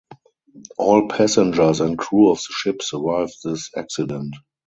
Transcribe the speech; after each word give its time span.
All 0.79 1.07
passengers 1.09 1.79
and 1.79 1.95
crew 1.95 2.31
of 2.31 2.37
the 2.39 2.53
ship 2.57 2.81
survived 2.81 3.35
this 3.43 3.69
accident. 3.77 4.35